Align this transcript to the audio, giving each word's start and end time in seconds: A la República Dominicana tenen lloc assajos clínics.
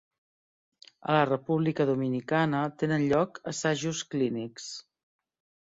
A 1.11 1.17
la 1.17 1.27
República 1.31 1.87
Dominicana 1.91 2.63
tenen 2.85 3.07
lloc 3.13 3.39
assajos 3.53 4.03
clínics. 4.15 4.73